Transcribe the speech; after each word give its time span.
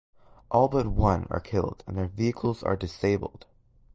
All 0.49 0.67
but 0.67 0.87
one 0.87 1.27
are 1.29 1.39
killed 1.39 1.83
and 1.85 1.95
their 1.95 2.07
vehicles 2.07 2.63
are 2.63 2.75
disabled. 2.75 3.45